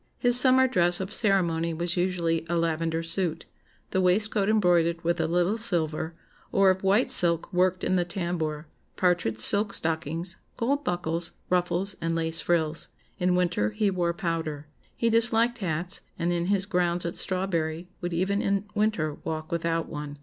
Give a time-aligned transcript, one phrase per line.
[0.17, 3.45] His summer dress of ceremony was usually a lavender suit,
[3.91, 6.15] the waistcoat embroidered with a little silver,
[6.51, 12.15] or of white silk worked in the tambour, partridge silk stockings, gold buckles, ruffles, and
[12.15, 12.87] lace frills.
[13.19, 14.65] In winter he wore powder.
[14.95, 19.87] He disliked hats, and in his grounds at Strawberry would even in winter walk without
[19.87, 20.17] one.